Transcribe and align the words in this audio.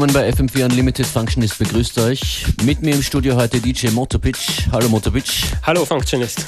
Willkommen 0.00 0.14
bei 0.14 0.30
FM4 0.30 0.64
Unlimited 0.64 1.04
Functionist 1.04 1.58
begrüßt 1.58 1.98
euch. 1.98 2.46
Mit 2.64 2.80
mir 2.80 2.94
im 2.94 3.02
Studio 3.02 3.36
heute 3.36 3.60
DJ 3.60 3.88
Motopitch. 3.88 4.66
Hallo 4.72 4.88
Motopitch. 4.88 5.42
Hallo 5.62 5.84
Functionist. 5.84 6.46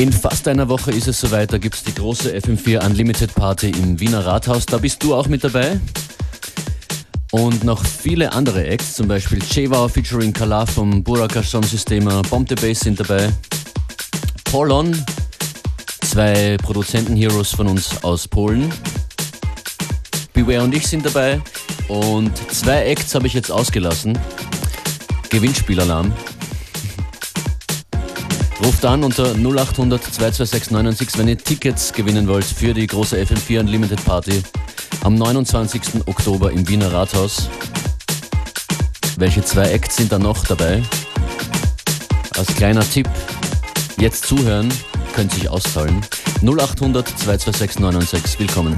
In 0.00 0.12
fast 0.12 0.48
einer 0.48 0.68
Woche 0.68 0.90
ist 0.90 1.06
es 1.06 1.20
soweit, 1.20 1.52
da 1.52 1.58
gibt 1.58 1.76
es 1.76 1.84
die 1.84 1.94
große 1.94 2.36
FM4 2.36 2.84
Unlimited 2.84 3.32
Party 3.36 3.70
im 3.70 4.00
Wiener 4.00 4.26
Rathaus. 4.26 4.66
Da 4.66 4.78
bist 4.78 5.00
du 5.04 5.14
auch 5.14 5.28
mit 5.28 5.44
dabei. 5.44 5.78
Und 7.30 7.62
noch 7.62 7.84
viele 7.84 8.32
andere 8.32 8.66
Acts, 8.66 8.94
zum 8.94 9.06
Beispiel 9.06 9.38
Chewa 9.38 9.86
featuring 9.86 10.32
Kala 10.32 10.66
vom 10.66 11.04
Buraka 11.04 11.44
Sound 11.44 11.66
Systemer, 11.66 12.20
Bomb 12.22 12.48
the 12.48 12.56
Bass 12.56 12.80
sind 12.80 12.98
dabei. 12.98 13.28
Polon, 14.50 15.04
zwei 16.00 16.56
Produzenten-Heroes 16.56 17.50
von 17.50 17.68
uns 17.68 18.02
aus 18.02 18.26
Polen. 18.26 18.72
Beware 20.32 20.64
und 20.64 20.74
ich 20.74 20.84
sind 20.84 21.06
dabei. 21.06 21.40
Und 21.88 22.36
zwei 22.52 22.84
Acts 22.86 23.14
habe 23.14 23.26
ich 23.26 23.34
jetzt 23.34 23.50
ausgelassen. 23.50 24.18
Gewinnspielalarm. 25.30 26.12
Ruft 28.64 28.84
an 28.84 29.04
unter 29.04 29.34
0800 29.34 30.02
226 30.02 30.70
996, 30.70 31.18
wenn 31.18 31.28
ihr 31.28 31.38
Tickets 31.38 31.92
gewinnen 31.92 32.26
wollt 32.26 32.44
für 32.44 32.74
die 32.74 32.86
große 32.86 33.16
FM4 33.16 33.60
Unlimited 33.60 34.04
Party 34.04 34.42
am 35.04 35.14
29. 35.14 36.06
Oktober 36.06 36.50
im 36.50 36.66
Wiener 36.66 36.92
Rathaus. 36.92 37.48
Welche 39.18 39.44
zwei 39.44 39.70
Acts 39.70 39.96
sind 39.96 40.10
da 40.10 40.18
noch 40.18 40.44
dabei? 40.46 40.82
Als 42.36 42.48
kleiner 42.56 42.88
Tipp, 42.88 43.08
jetzt 43.98 44.26
zuhören, 44.26 44.72
könnt 45.14 45.32
sich 45.32 45.48
auszahlen. 45.48 46.02
0800 46.42 47.06
226 47.06 47.78
996, 47.78 48.40
willkommen. 48.40 48.76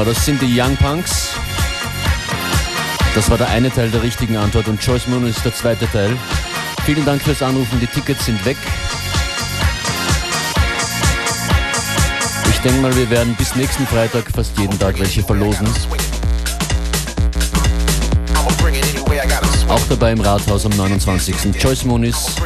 Genau, 0.00 0.14
das 0.14 0.24
sind 0.24 0.40
die 0.40 0.58
Young 0.58 0.78
Punks. 0.78 1.28
Das 3.14 3.28
war 3.28 3.36
der 3.36 3.50
eine 3.50 3.70
Teil 3.70 3.90
der 3.90 4.02
richtigen 4.02 4.34
Antwort 4.34 4.66
und 4.66 4.82
Joyce 4.82 5.08
Moon 5.08 5.26
ist 5.26 5.44
der 5.44 5.54
zweite 5.54 5.86
Teil. 5.90 6.16
Vielen 6.86 7.04
Dank 7.04 7.20
fürs 7.20 7.42
Anrufen, 7.42 7.78
die 7.80 7.86
Tickets 7.86 8.24
sind 8.24 8.42
weg. 8.46 8.56
Ich 12.48 12.58
denke 12.60 12.80
mal, 12.80 12.96
wir 12.96 13.10
werden 13.10 13.34
bis 13.34 13.54
nächsten 13.56 13.86
Freitag 13.86 14.24
fast 14.34 14.58
jeden 14.58 14.78
Tag 14.78 14.98
welche 14.98 15.22
verlosen. 15.22 15.68
Auch 19.68 19.86
dabei 19.90 20.12
im 20.12 20.20
Rathaus 20.22 20.64
am 20.64 20.74
29. 20.78 21.36
Joyce 21.60 21.84
Moonis. 21.84 22.36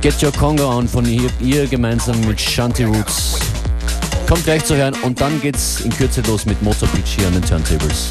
Get 0.00 0.22
Your 0.22 0.32
Congo 0.32 0.70
On 0.74 0.88
von 0.88 1.04
ihr, 1.04 1.28
ihr 1.38 1.66
gemeinsam 1.66 2.18
mit 2.22 2.40
Shanti 2.40 2.84
Roots. 2.84 3.37
Kommt 4.28 4.44
gleich 4.44 4.62
zu 4.62 4.76
hören 4.76 4.94
und 5.04 5.22
dann 5.22 5.40
geht's 5.40 5.80
in 5.80 5.90
Kürze 5.90 6.20
los 6.26 6.44
mit 6.44 6.62
Motor 6.62 6.86
Beach 6.90 7.16
hier 7.16 7.26
an 7.28 7.32
den 7.32 7.42
Turntables. 7.42 8.10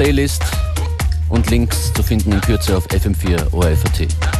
Playlist 0.00 0.42
und 1.28 1.50
Links 1.50 1.92
zu 1.92 2.02
finden 2.02 2.32
in 2.32 2.40
Kürze 2.40 2.74
auf 2.74 2.86
FM4 2.86 3.52
ORFAT. 3.52 4.39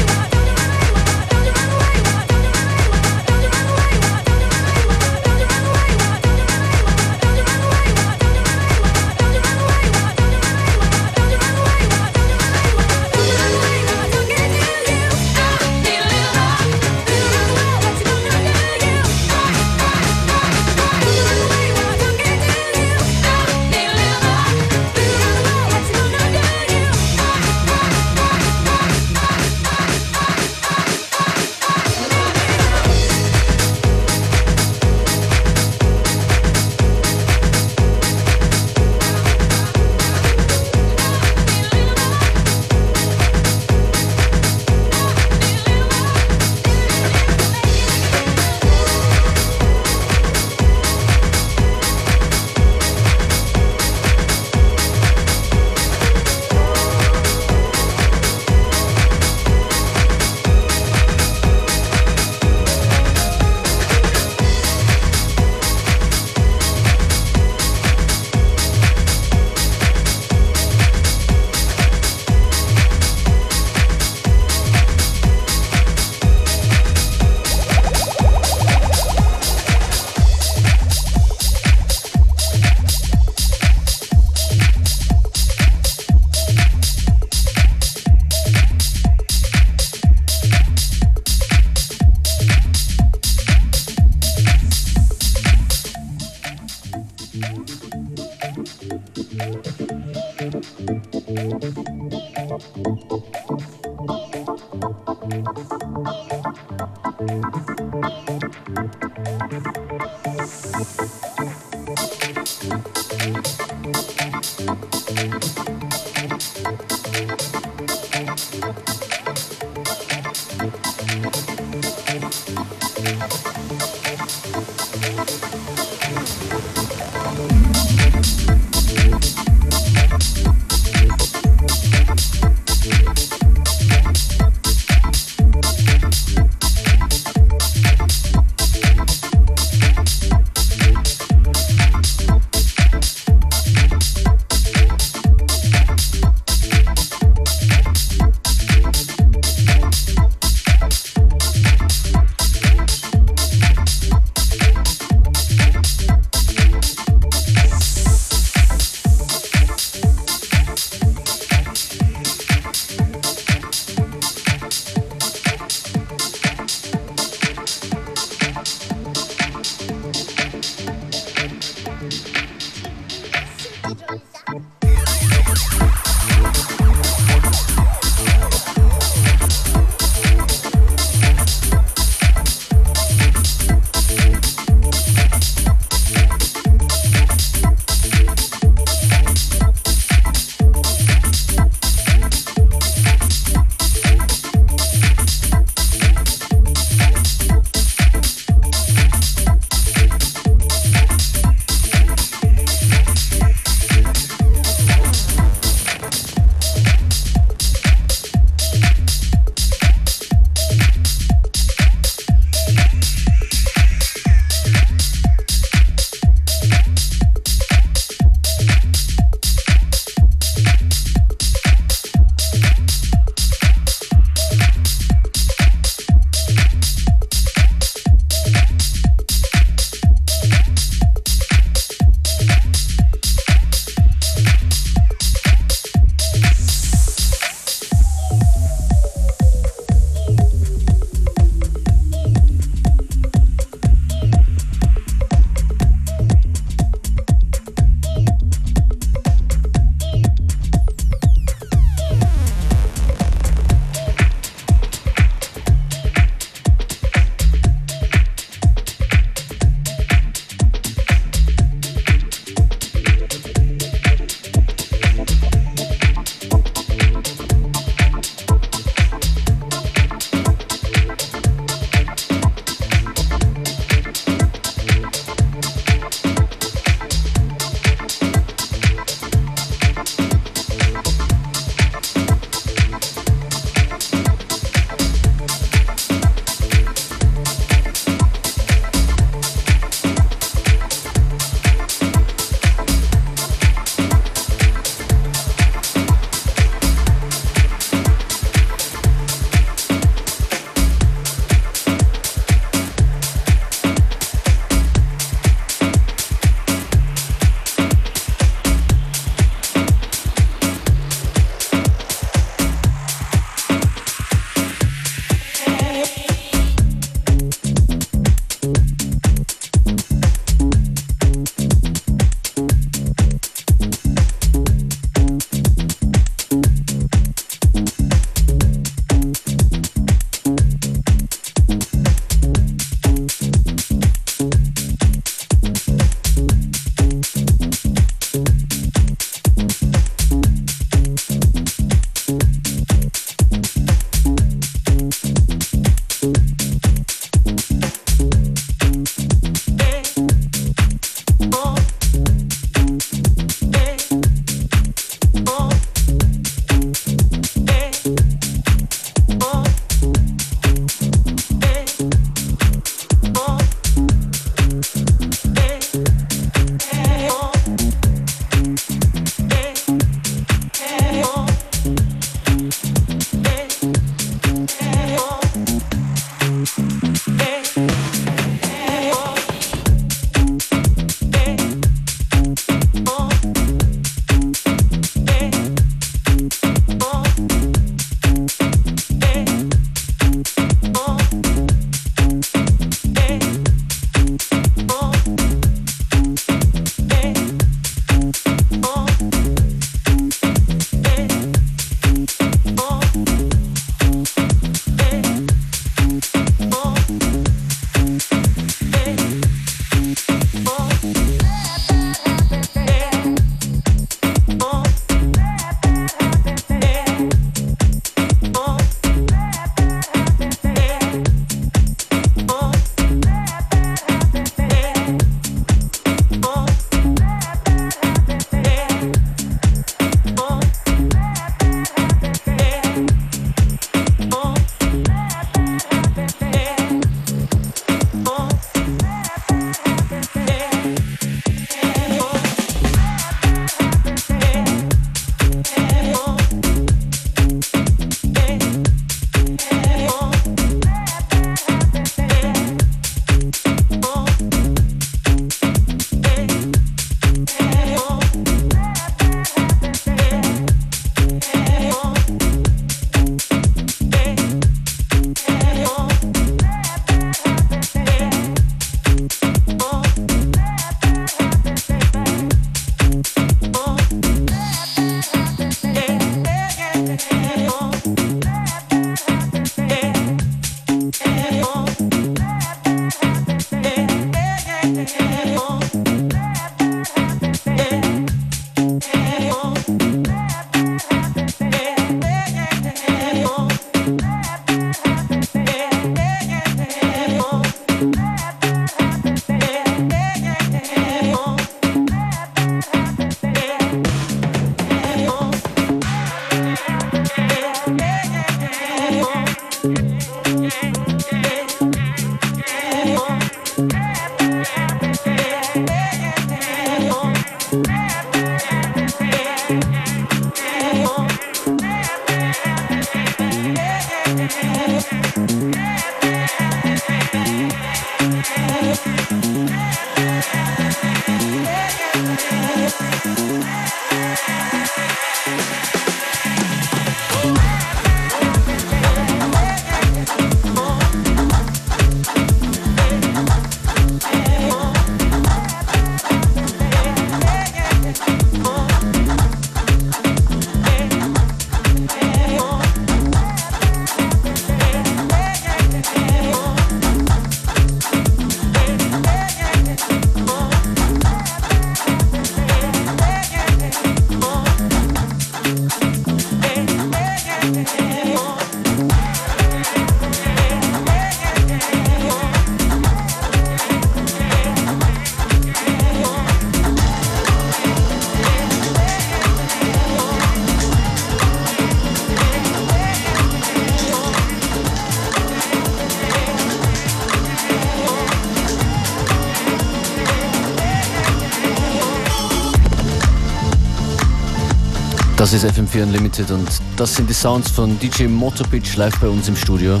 Das 595.54 595.62
ist 595.62 595.78
FM4 595.78 596.02
Unlimited 596.02 596.50
und 596.50 596.68
das 596.96 597.14
sind 597.14 597.30
die 597.30 597.32
Sounds 597.32 597.70
von 597.70 597.96
DJ 598.00 598.24
Motorpitch 598.24 598.96
live 598.96 599.16
bei 599.20 599.28
uns 599.28 599.46
im 599.46 599.54
Studio. 599.54 600.00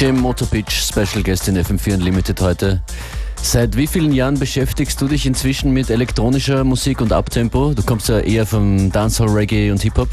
DJ 0.00 0.12
Motorpitch, 0.12 0.80
Special 0.80 1.22
Guest 1.22 1.46
in 1.48 1.58
FM4 1.58 1.92
Unlimited 1.94 2.40
heute. 2.40 2.80
Seit 3.42 3.76
wie 3.76 3.86
vielen 3.86 4.12
Jahren 4.12 4.38
beschäftigst 4.38 4.98
du 4.98 5.08
dich 5.08 5.26
inzwischen 5.26 5.72
mit 5.72 5.90
elektronischer 5.90 6.64
Musik 6.64 7.02
und 7.02 7.12
Abtempo? 7.12 7.74
Du 7.74 7.82
kommst 7.82 8.08
ja 8.08 8.18
eher 8.20 8.46
vom 8.46 8.90
Dancehall, 8.90 9.28
Reggae 9.28 9.70
und 9.70 9.82
Hip-Hop. 9.82 10.08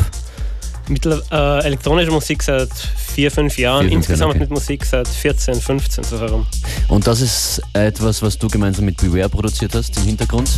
Mittel, 0.90 1.24
äh, 1.32 1.64
elektronische 1.64 2.12
Musik 2.12 2.44
seit 2.44 2.70
vier, 2.74 3.32
fünf 3.32 3.58
Jahren, 3.58 3.84
vier, 3.84 3.92
fünf 3.92 4.10
insgesamt 4.10 4.32
okay. 4.32 4.40
mit 4.40 4.50
Musik 4.50 4.84
seit 4.84 5.08
14, 5.08 5.56
15 5.56 6.04
so 6.04 6.20
herum. 6.20 6.46
Und 6.90 7.08
das 7.08 7.22
ist 7.22 7.62
etwas, 7.72 8.22
was 8.22 8.38
du 8.38 8.50
gemeinsam 8.50 8.84
mit 8.84 8.98
Beware 8.98 9.30
produziert 9.30 9.74
hast 9.74 9.96
im 9.96 10.04
Hintergrund? 10.04 10.50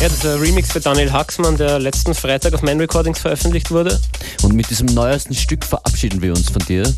Ja, 0.00 0.08
das 0.08 0.14
ist 0.14 0.26
ein 0.26 0.40
Remix 0.40 0.72
für 0.72 0.80
Daniel 0.80 1.12
Haxmann, 1.12 1.58
der 1.58 1.78
letzten 1.78 2.14
Freitag 2.14 2.54
auf 2.54 2.62
Man 2.62 2.80
Recordings 2.80 3.18
veröffentlicht 3.18 3.70
wurde. 3.70 4.00
Und 4.42 4.54
mit 4.54 4.70
diesem 4.70 4.86
neuesten 4.86 5.34
Stück 5.34 5.62
verabschieden 5.64 6.22
wir 6.22 6.30
uns 6.32 6.48
von 6.48 6.62
dir. 6.62 6.90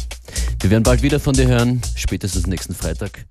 Wir 0.61 0.71
werden 0.71 0.83
bald 0.83 1.03
wieder 1.03 1.21
von 1.21 1.33
dir 1.33 1.49
hören, 1.49 1.81
spätestens 1.97 2.47
nächsten 2.47 2.75
Freitag. 2.75 3.25